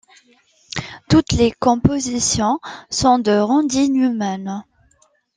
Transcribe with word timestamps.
Toutes 1.11 1.31
les 1.33 1.51
compositions 1.51 2.57
sont 2.89 3.19
de 3.19 3.37
Randy 3.37 3.91
Newman. 3.91 4.65